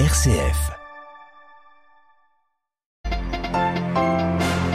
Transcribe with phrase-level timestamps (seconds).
[0.00, 0.72] RCF.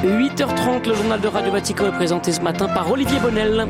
[0.01, 3.67] 8h30, le journal de Radio Vatican est présenté ce matin par Olivier Bonnel.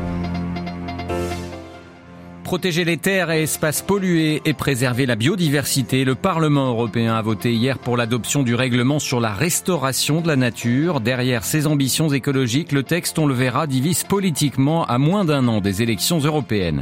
[2.50, 7.54] Protéger les terres et espaces pollués et préserver la biodiversité, le Parlement européen a voté
[7.54, 11.00] hier pour l'adoption du règlement sur la restauration de la nature.
[11.00, 15.62] Derrière ses ambitions écologiques, le texte, on le verra, divise politiquement à moins d'un an
[15.62, 16.82] des élections européennes.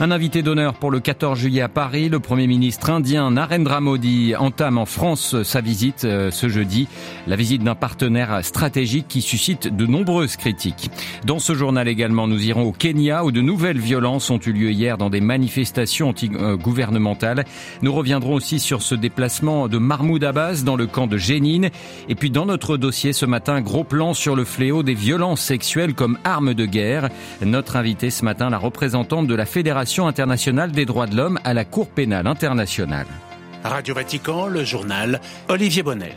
[0.00, 4.34] Un invité d'honneur pour le 14 juillet à Paris, le Premier ministre indien Narendra Modi
[4.34, 6.88] entame en France sa visite euh, ce jeudi,
[7.26, 10.90] la visite d'un partenaire stratégique qui suscite de nombreuses critiques.
[11.26, 14.70] Dans ce journal également, nous irons au Kenya où de nouvelles violences ont eu lieu
[14.70, 17.44] hier dans des manifestations anti-gouvernementales.
[17.82, 21.70] Nous reviendrons aussi sur ce déplacement de Mahmoud Abbas dans le camp de Jénine.
[22.08, 25.94] Et puis dans notre dossier ce matin, gros plan sur le fléau des violences sexuelles
[25.94, 27.08] comme arme de guerre.
[27.44, 31.52] Notre invité ce matin, la représentante de la Fédération internationale des droits de l'homme à
[31.52, 33.06] la Cour pénale internationale.
[33.64, 36.14] Radio Vatican, le journal Olivier Bonnel.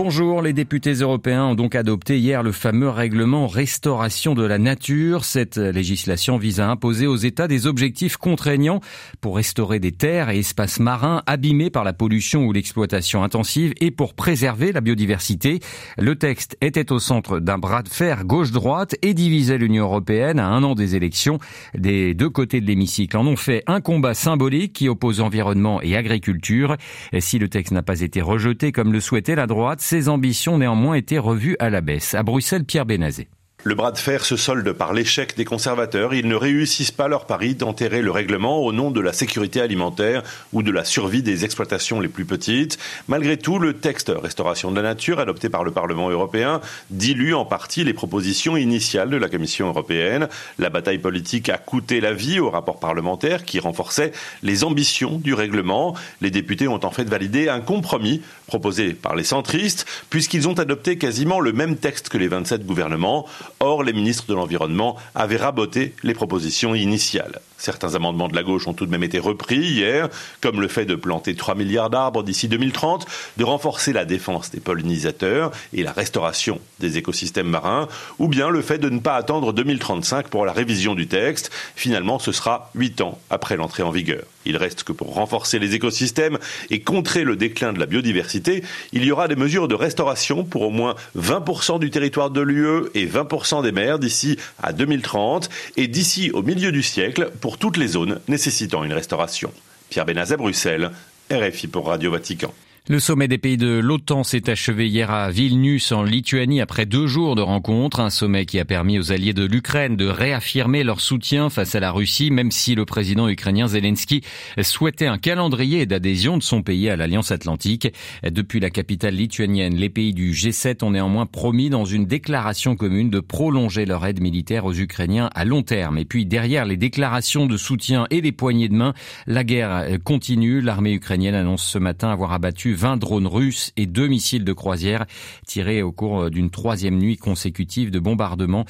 [0.00, 5.24] Bonjour, les députés européens ont donc adopté hier le fameux règlement restauration de la nature.
[5.24, 8.78] Cette législation vise à imposer aux États des objectifs contraignants
[9.20, 13.90] pour restaurer des terres et espaces marins abîmés par la pollution ou l'exploitation intensive et
[13.90, 15.58] pour préserver la biodiversité.
[15.98, 20.46] Le texte était au centre d'un bras de fer gauche-droite et divisait l'Union européenne à
[20.46, 21.40] un an des élections.
[21.76, 25.96] Des deux côtés de l'hémicycle en ont fait un combat symbolique qui oppose environnement et
[25.96, 26.76] agriculture.
[27.12, 30.58] Et si le texte n'a pas été rejeté comme le souhaitait la droite, ses ambitions
[30.58, 32.12] néanmoins étaient revues à la baisse.
[32.12, 33.26] À Bruxelles, Pierre Bénazé.
[33.68, 36.14] Le bras de fer se solde par l'échec des conservateurs.
[36.14, 40.22] Ils ne réussissent pas leur pari d'enterrer le règlement au nom de la sécurité alimentaire
[40.54, 42.78] ou de la survie des exploitations les plus petites.
[43.08, 47.44] Malgré tout, le texte Restauration de la nature adopté par le Parlement européen dilue en
[47.44, 50.28] partie les propositions initiales de la Commission européenne.
[50.58, 55.34] La bataille politique a coûté la vie au rapport parlementaire qui renforçait les ambitions du
[55.34, 55.94] règlement.
[56.22, 60.96] Les députés ont en fait validé un compromis proposé par les centristes puisqu'ils ont adopté
[60.96, 63.26] quasiment le même texte que les 27 gouvernements.
[63.60, 67.40] Or, les ministres de l'Environnement avaient raboté les propositions initiales.
[67.58, 70.08] Certains amendements de la gauche ont tout de même été repris hier,
[70.40, 73.04] comme le fait de planter 3 milliards d'arbres d'ici 2030,
[73.36, 77.88] de renforcer la défense des pollinisateurs et la restauration des écosystèmes marins,
[78.20, 81.50] ou bien le fait de ne pas attendre 2035 pour la révision du texte.
[81.74, 84.22] Finalement, ce sera 8 ans après l'entrée en vigueur.
[84.48, 86.38] Il reste que pour renforcer les écosystèmes
[86.70, 90.62] et contrer le déclin de la biodiversité, il y aura des mesures de restauration pour
[90.62, 95.86] au moins 20% du territoire de l'UE et 20% des mers d'ici à 2030 et
[95.86, 99.52] d'ici au milieu du siècle toutes les zones nécessitant une restauration.
[99.88, 100.90] Pierre Benazet, Bruxelles,
[101.30, 102.52] RFI pour Radio Vatican.
[102.90, 107.06] Le sommet des pays de l'OTAN s'est achevé hier à Vilnius en Lituanie après deux
[107.06, 111.02] jours de rencontres, un sommet qui a permis aux alliés de l'Ukraine de réaffirmer leur
[111.02, 114.22] soutien face à la Russie, même si le président ukrainien Zelensky
[114.62, 117.92] souhaitait un calendrier d'adhésion de son pays à l'Alliance Atlantique.
[118.22, 123.10] Depuis la capitale lituanienne, les pays du G7 ont néanmoins promis dans une déclaration commune
[123.10, 125.98] de prolonger leur aide militaire aux Ukrainiens à long terme.
[125.98, 128.94] Et puis derrière les déclarations de soutien et les poignées de main,
[129.26, 130.62] la guerre continue.
[130.62, 135.04] L'armée ukrainienne annonce ce matin avoir abattu 20 drones russes et deux missiles de croisière
[135.46, 138.64] tirés au cours d'une troisième nuit consécutive de bombardements,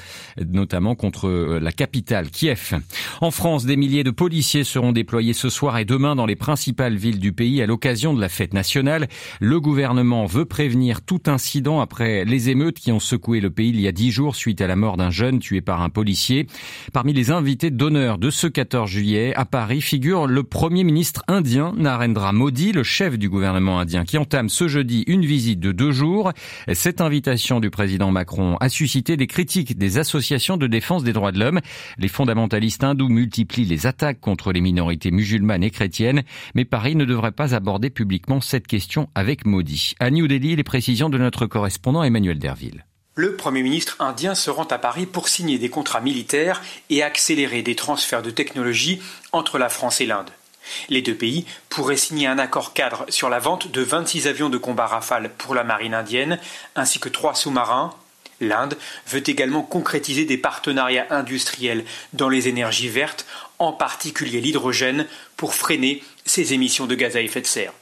[0.46, 2.74] notamment contre euh, la capitale, Kiev.
[3.20, 6.96] En France, des milliers de policiers seront déployés ce soir et demain dans les principales
[6.96, 9.08] villes du pays à l'occasion de la fête nationale.
[9.40, 13.80] Le gouvernement veut prévenir tout incident après les émeutes qui ont secoué le pays il
[13.80, 16.46] y a dix jours suite à la mort d'un jeune tué par un policier.
[16.92, 21.74] Parmi les invités d'honneur de ce 14 juillet, à Paris figure le premier ministre indien
[21.76, 25.92] Narendra Modi, le chef du gouvernement indien qui entame ce jeudi une visite de deux
[25.92, 26.32] jours.
[26.72, 31.32] Cette invitation du président Macron a suscité des critiques des associations de défense des droits
[31.32, 31.60] de l'homme.
[31.98, 36.22] Les fondamentalistes hindous multiplient les attaques contre les minorités musulmanes et chrétiennes,
[36.54, 39.94] mais Paris ne devrait pas aborder publiquement cette question avec Modi.
[40.00, 42.84] À New Delhi, les précisions de notre correspondant Emmanuel Derville.
[43.18, 47.62] Le Premier ministre indien se rend à Paris pour signer des contrats militaires et accélérer
[47.62, 49.00] des transferts de technologie
[49.32, 50.30] entre la France et l'Inde.
[50.88, 54.58] Les deux pays pourraient signer un accord cadre sur la vente de 26 avions de
[54.58, 56.38] combat Rafale pour la marine indienne,
[56.74, 57.94] ainsi que trois sous-marins.
[58.40, 58.78] L'Inde
[59.08, 63.26] veut également concrétiser des partenariats industriels dans les énergies vertes,
[63.58, 65.06] en particulier l'hydrogène,
[65.36, 67.72] pour freiner ses émissions de gaz à effet de serre.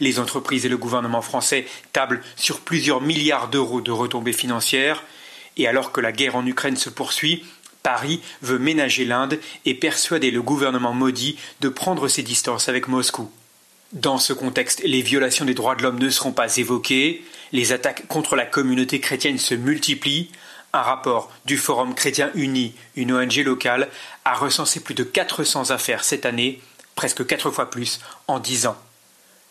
[0.00, 5.02] Les entreprises et le gouvernement français tablent sur plusieurs milliards d'euros de retombées financières,
[5.56, 7.44] et alors que la guerre en Ukraine se poursuit,
[7.86, 13.30] Paris veut ménager l'Inde et persuader le gouvernement maudit de prendre ses distances avec Moscou.
[13.92, 18.08] Dans ce contexte, les violations des droits de l'homme ne seront pas évoquées, les attaques
[18.08, 20.32] contre la communauté chrétienne se multiplient,
[20.72, 23.88] un rapport du Forum chrétien uni, une ONG locale,
[24.24, 26.60] a recensé plus de 400 affaires cette année
[26.96, 28.76] presque quatre fois plus en dix ans.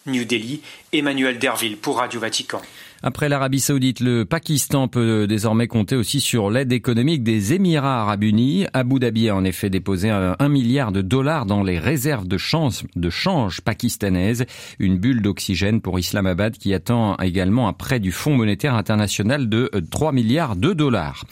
[0.08, 0.62] New Delhi,
[0.92, 2.62] Emmanuel Derville pour Radio Vatican.
[3.08, 8.24] Après l'Arabie Saoudite, le Pakistan peut désormais compter aussi sur l'aide économique des Émirats Arabes
[8.24, 8.66] Unis.
[8.74, 12.82] Abu Dhabi a en effet déposé un, milliard de dollars dans les réserves de change,
[12.96, 14.48] de change pakistanaises,
[14.80, 19.70] une bulle d'oxygène pour Islamabad qui attend également un prêt du Fonds monétaire international de
[19.92, 21.26] 3 milliards de dollars.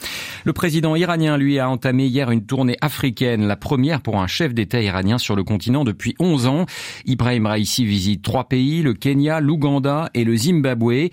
[0.44, 4.54] Le président iranien, lui, a entamé hier une tournée africaine, la première pour un chef
[4.54, 6.66] d'État iranien sur le continent depuis 11 ans.
[7.04, 11.08] Ibrahim Raisi visite trois pays, le Kenya, l'Ouganda et le Zimbabwe.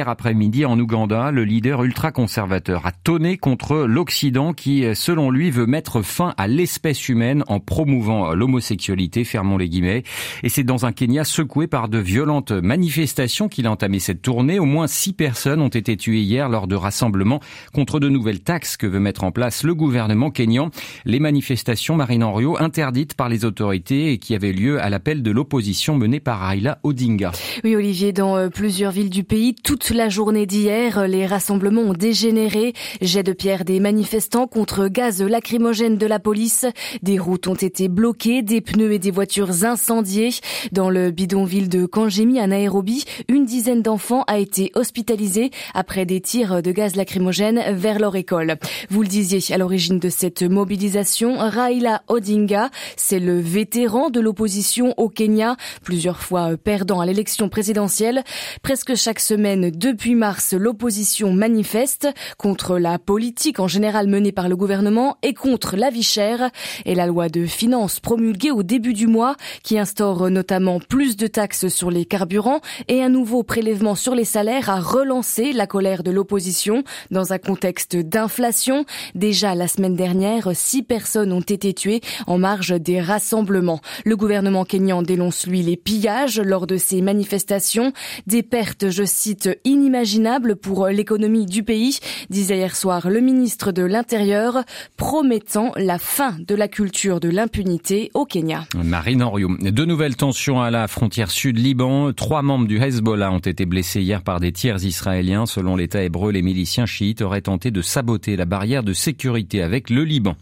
[0.00, 6.02] Après-midi, en Ouganda, le leader ultra-conservateur a tonné contre l'Occident qui, selon lui, veut mettre
[6.02, 10.02] fin à l'espèce humaine en promouvant l'homosexualité, fermons les guillemets.
[10.42, 14.58] Et c'est dans un Kenya secoué par de violentes manifestations qu'il a entamé cette tournée.
[14.58, 17.40] Au moins six personnes ont été tuées hier lors de rassemblements
[17.72, 20.70] contre de nouvelles taxes que veut mettre en place le gouvernement kényan.
[21.04, 25.30] Les manifestations, Marine Henriot, interdites par les autorités et qui avaient lieu à l'appel de
[25.30, 27.32] l'opposition menée par Raila Odinga.
[27.64, 29.54] Oui, Olivier, dans euh, plusieurs villes du pays,
[29.86, 32.72] toute la journée d'hier, les rassemblements ont dégénéré.
[33.02, 36.66] Jets de pierre des manifestants contre gaz lacrymogène de la police.
[37.02, 40.30] Des routes ont été bloquées, des pneus et des voitures incendiées.
[40.72, 46.20] Dans le bidonville de Kangemi à Nairobi, une dizaine d'enfants a été hospitalisés après des
[46.20, 48.56] tirs de gaz lacrymogène vers leur école.
[48.90, 54.94] Vous le disiez, à l'origine de cette mobilisation, Raila Odinga, c'est le vétéran de l'opposition
[54.96, 58.24] au Kenya, plusieurs fois perdant à l'élection présidentielle.
[58.62, 62.08] Presque chaque semaine, depuis mars, l'opposition manifeste
[62.38, 66.50] contre la politique en général menée par le gouvernement et contre la vie chère
[66.84, 71.26] et la loi de finances promulguée au début du mois qui instaure notamment plus de
[71.26, 76.02] taxes sur les carburants et un nouveau prélèvement sur les salaires a relancé la colère
[76.02, 78.84] de l'opposition dans un contexte d'inflation.
[79.14, 83.80] Déjà la semaine dernière, six personnes ont été tuées en marge des rassemblements.
[84.04, 87.92] Le gouvernement kényan dénonce lui les pillages lors de ces manifestations,
[88.26, 91.98] des pertes, je cite, inimaginable pour l'économie du pays,
[92.30, 94.64] disait hier soir le ministre de l'Intérieur,
[94.96, 98.64] promettant la fin de la culture de l'impunité au Kenya.
[98.74, 99.56] Marine Henriot.
[99.60, 102.12] De nouvelles tensions à la frontière sud-Liban.
[102.12, 105.46] Trois membres du Hezbollah ont été blessés hier par des tiers israéliens.
[105.46, 109.90] Selon l'État hébreu, les miliciens chiites auraient tenté de saboter la barrière de sécurité avec
[109.90, 110.36] le Liban.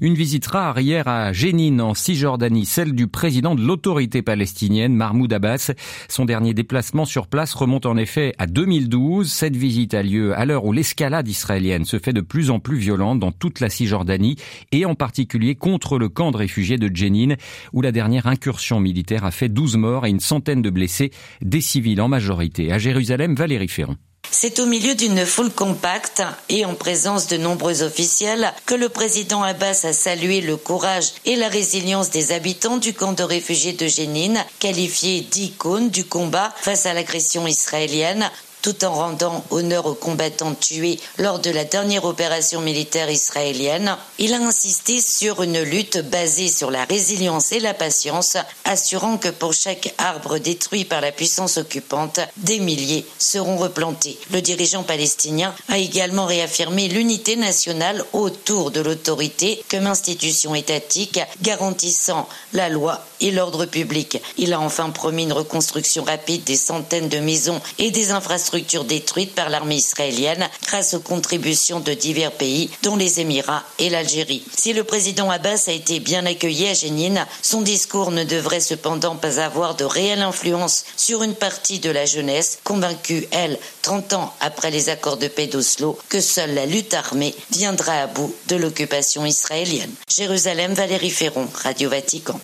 [0.00, 5.32] Une visite rare hier à Jénine en Cisjordanie, celle du président de l'autorité palestinienne, Mahmoud
[5.32, 5.72] Abbas.
[6.08, 9.30] Son dernier déplacement sur place remonte en effet à 2012.
[9.30, 12.78] Cette visite a lieu à l'heure où l'escalade israélienne se fait de plus en plus
[12.78, 14.36] violente dans toute la Cisjordanie
[14.72, 17.34] et en particulier contre le camp de réfugiés de Jenin
[17.74, 21.10] où la dernière incursion militaire a fait 12 morts et une centaine de blessés,
[21.42, 22.72] des civils en majorité.
[22.72, 23.96] À Jérusalem, Valérie Ferron.
[24.30, 29.42] C'est au milieu d'une foule compacte et en présence de nombreux officiels que le président
[29.42, 33.86] Abbas a salué le courage et la résilience des habitants du camp de réfugiés de
[33.86, 38.30] Jénine, qualifié d'icône du combat face à l'agression israélienne,
[38.66, 43.96] tout en rendant honneur aux combattants tués lors de la dernière opération militaire israélienne.
[44.18, 49.28] Il a insisté sur une lutte basée sur la résilience et la patience, assurant que
[49.28, 54.18] pour chaque arbre détruit par la puissance occupante, des milliers seront replantés.
[54.32, 62.28] Le dirigeant palestinien a également réaffirmé l'unité nationale autour de l'autorité comme institution étatique garantissant
[62.52, 64.20] la loi et l'ordre public.
[64.38, 69.34] Il a enfin promis une reconstruction rapide des centaines de maisons et des infrastructures détruites
[69.34, 74.42] par l'armée israélienne grâce aux contributions de divers pays, dont les Émirats et l'Algérie.
[74.56, 79.16] Si le président Abbas a été bien accueilli à Jénine, son discours ne devrait cependant
[79.16, 84.34] pas avoir de réelle influence sur une partie de la jeunesse, convaincue, elle, 30 ans
[84.40, 88.56] après les accords de paix d'Oslo, que seule la lutte armée viendra à bout de
[88.56, 89.92] l'occupation israélienne.
[90.08, 92.40] Jérusalem, Valérie Ferron, Radio Vatican.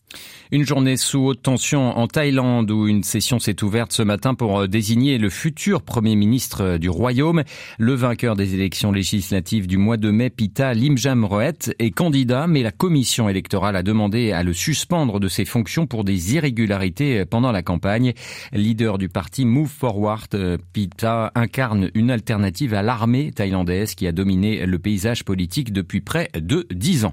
[0.53, 4.61] Une journée sous haute tension en Thaïlande où une session s'est ouverte ce matin pour
[4.61, 7.43] euh, désigner le futur Premier ministre du Royaume.
[7.79, 12.71] Le vainqueur des élections législatives du mois de mai, Pita Limjamroet, est candidat, mais la
[12.71, 17.63] commission électorale a demandé à le suspendre de ses fonctions pour des irrégularités pendant la
[17.63, 18.15] campagne.
[18.55, 20.35] Leader du parti Move Forward,
[20.73, 26.31] Pita incarne une alternative à l'armée thaïlandaise qui a dominé le paysage politique depuis près
[26.35, 27.13] de dix ans.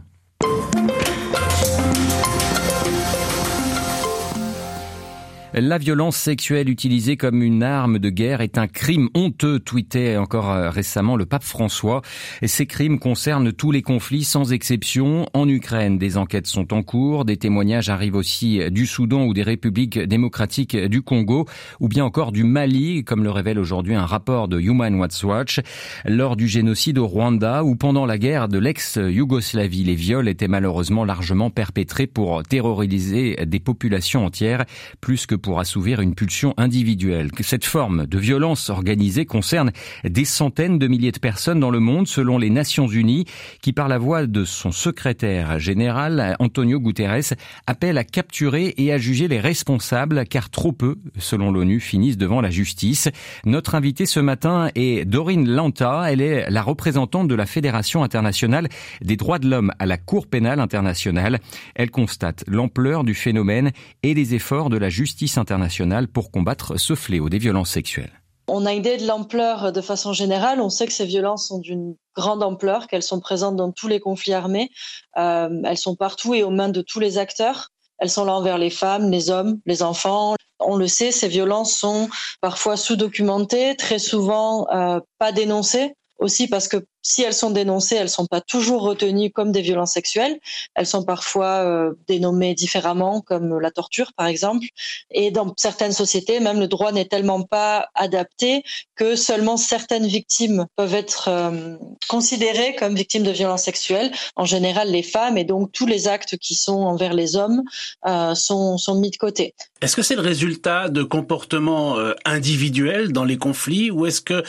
[5.56, 10.52] La violence sexuelle utilisée comme une arme de guerre est un crime honteux, tweetait encore
[10.52, 12.04] euh, récemment le pape François.
[12.46, 15.26] Ces crimes concernent tous les conflits sans exception.
[15.34, 19.42] En Ukraine, des enquêtes sont en cours, des témoignages arrivent aussi du Soudan ou des
[19.42, 21.48] républiques démocratiques du Congo,
[21.80, 25.62] ou bien encore du Mali, comme le révèle aujourd'hui un rapport de Human Rights Watch.
[26.06, 31.06] Lors du génocide au Rwanda ou pendant la guerre de l'ex-Yougoslavie, les viols étaient malheureusement
[31.06, 34.66] largement perpétrés pour terroriser des populations entières,
[35.02, 37.32] plus que pour assouvir une pulsion individuelle.
[37.42, 39.72] Cette forme de violence organisée concerne
[40.04, 43.26] des centaines de milliers de personnes dans le monde, selon les Nations Unies,
[43.62, 47.34] qui par la voix de son secrétaire général, Antonio Guterres,
[47.68, 52.42] appelle à capturer et à juger les responsables, car trop peu, selon l'ONU, finissent devant
[52.42, 53.10] la justice.
[53.46, 56.12] Notre invité ce matin est Dorine Lanta.
[56.12, 58.68] Elle est la représentante de la Fédération internationale
[59.02, 61.40] des droits de l'homme à la Cour pénale internationale.
[61.76, 63.72] Elle constate l'ampleur du phénomène
[64.04, 68.22] et les efforts de la justice internationale pour combattre ce fléau des violences sexuelles.
[68.48, 70.60] On a idée de l'ampleur de façon générale.
[70.60, 74.00] On sait que ces violences sont d'une grande ampleur, qu'elles sont présentes dans tous les
[74.00, 74.72] conflits armés.
[75.18, 77.70] Euh, elles sont partout et aux mains de tous les acteurs.
[78.00, 80.36] Elles sont là envers les femmes, les hommes, les enfants.
[80.60, 82.10] On le sait, ces violences sont
[82.42, 88.10] parfois sous-documentées, très souvent euh, pas dénoncées aussi parce que si elles sont dénoncées, elles
[88.10, 90.40] sont pas toujours retenues comme des violences sexuelles.
[90.76, 94.68] Elles sont parfois euh, dénommées différemment, comme la torture, par exemple.
[95.12, 98.64] Et dans certaines sociétés, même le droit n'est tellement pas adapté
[98.96, 101.78] que seulement certaines victimes peuvent être euh,
[102.08, 104.12] considérées comme victimes de violences sexuelles.
[104.36, 107.64] En général, les femmes et donc tous les actes qui sont envers les hommes
[108.06, 109.54] euh, sont, sont mis de côté.
[109.82, 114.44] Est-ce que c'est le résultat de comportements individuels dans les conflits ou est-ce que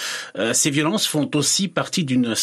[0.53, 2.35] ces violences font aussi partie d'une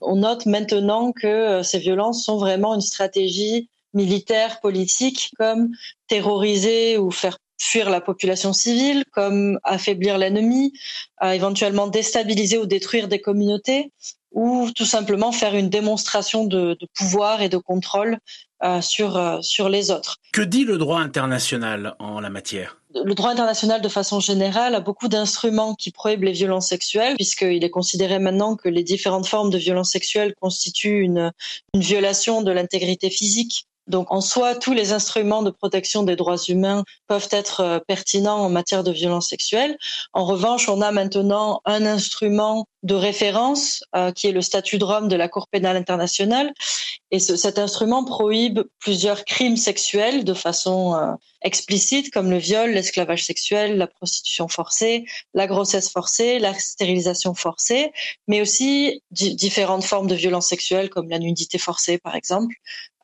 [0.00, 5.70] On note maintenant que euh, ces violences sont vraiment une stratégie militaire, politique, comme
[6.06, 10.74] terroriser ou faire fuir la population civile, comme affaiblir l'ennemi,
[11.22, 13.90] éventuellement déstabiliser ou détruire des communautés,
[14.32, 18.18] ou tout simplement faire une démonstration de pouvoir et de contrôle
[18.62, 20.16] euh, sur, euh, sur les autres.
[20.32, 22.78] Que dit le droit international en la matière?
[22.94, 27.62] Le droit international, de façon générale, a beaucoup d'instruments qui prohibent les violences sexuelles, puisqu'il
[27.62, 31.32] est considéré maintenant que les différentes formes de violences sexuelles constituent une,
[31.74, 36.42] une violation de l'intégrité physique donc en soi, tous les instruments de protection des droits
[36.48, 39.78] humains peuvent être euh, pertinents en matière de violence sexuelle.
[40.12, 44.84] En revanche, on a maintenant un instrument de référence euh, qui est le statut de
[44.84, 46.52] Rome de la Cour pénale internationale.
[47.12, 52.70] Et ce, cet instrument prohibe plusieurs crimes sexuels de façon euh, explicite, comme le viol,
[52.70, 57.92] l'esclavage sexuel, la prostitution forcée, la grossesse forcée, la stérilisation forcée,
[58.26, 62.56] mais aussi différentes formes de violences sexuelles, comme la nudité forcée, par exemple.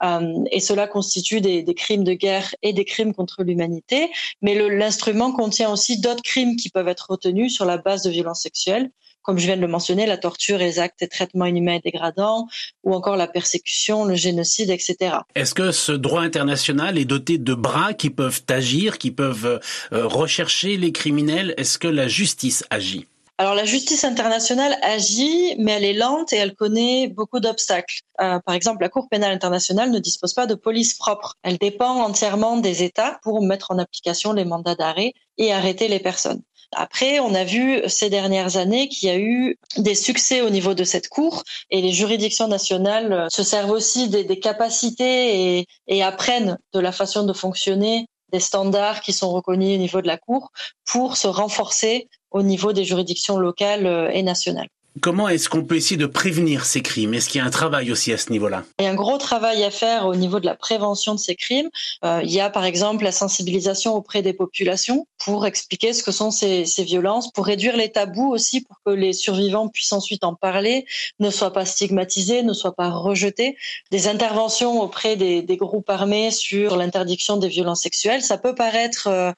[0.03, 4.11] Euh, et cela constitue des, des, crimes de guerre et des crimes contre l'humanité.
[4.41, 8.43] Mais l'instrument contient aussi d'autres crimes qui peuvent être retenus sur la base de violences
[8.43, 8.91] sexuelles
[9.23, 12.49] comme je viens de le mentionner, la torture les actes et traitements inhumains et dégradants,
[12.85, 15.17] ou encore la persécution, le génocide, etc.
[15.35, 19.61] Est-ce que ce droit international est doté de bras qui peuvent agir, qui peuvent
[19.93, 21.55] euh, rechercher les criminels?
[21.57, 23.07] Est-ce que la justice agit?
[23.39, 28.03] Alors la justice internationale agit, mais elle est lente et elle connaît beaucoup d'obstacles.
[28.21, 31.35] Euh, par exemple, la Cour pénale internationale ne dispose pas de police propre.
[31.43, 35.99] Elle dépend entièrement des États pour mettre en application les mandats d'arrêt et arrêter les
[35.99, 36.43] personnes.
[36.75, 40.75] Après, on a vu ces dernières années qu'il y a eu des succès au niveau
[40.75, 46.81] de cette cour et les juridictions nationales se servent aussi des, capacités et apprennent de
[46.81, 50.51] la façon de fonctionner des standards qui sont reconnus au niveau de la Cour
[50.87, 54.69] pour se renforcer au niveau des juridictions locales et nationales.
[55.01, 57.15] Comment est-ce qu'on peut essayer de prévenir ces crimes?
[57.15, 58.65] Est-ce qu'il y a un travail aussi à ce niveau-là?
[58.79, 61.35] Il y a un gros travail à faire au niveau de la prévention de ces
[61.35, 61.71] crimes.
[62.05, 66.13] Euh, il y a par exemple la sensibilisation auprès des populations pour expliquer ce que
[66.13, 70.25] sont ces, ces, violences, pour réduire les tabous aussi, pour que les survivants puissent ensuite
[70.25, 70.85] en parler,
[71.21, 73.57] ne soient pas stigmatisés, ne soient pas rejetés.
[73.91, 79.09] Des interventions auprès des, des groupes armés sur l'interdiction des violences sexuelles, ça peut paraître
[79.09, 79.33] euh,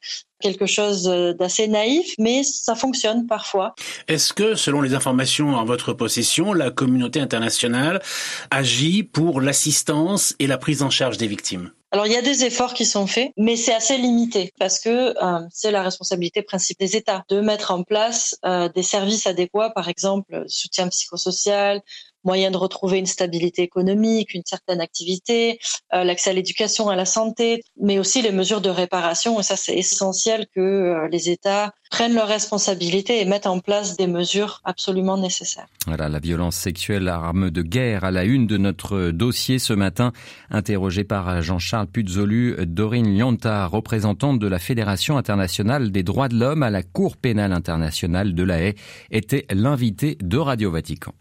[0.45, 1.05] quelque chose
[1.39, 3.75] d'assez naïf, mais ça fonctionne parfois.
[4.09, 8.03] Est-ce que, selon les informations en votre possession, la communauté internationale
[8.51, 11.71] agit pour l'assistance et la prise en charge des victimes?
[11.95, 15.15] Alors il y a des efforts qui sont faits, mais c'est assez limité parce que
[15.25, 19.71] euh, c'est la responsabilité principale des États de mettre en place euh, des services adéquats,
[19.71, 21.81] par exemple soutien psychosocial,
[22.25, 25.59] moyen de retrouver une stabilité économique, une certaine activité,
[25.93, 29.39] euh, l'accès à l'éducation, à la santé, mais aussi les mesures de réparation.
[29.41, 33.97] Et ça, c'est essentiel que euh, les États prennent leurs responsabilités et mettent en place
[33.97, 35.67] des mesures absolument nécessaires.
[35.87, 40.13] Voilà, la violence sexuelle, arme de guerre à la une de notre dossier ce matin,
[40.51, 46.63] interrogé par Jean-Charles Puzolu, Dorine Lionta, représentante de la Fédération internationale des droits de l'homme
[46.63, 48.75] à la Cour pénale internationale de la Haye,
[49.11, 51.13] était l'invité de Radio Vatican.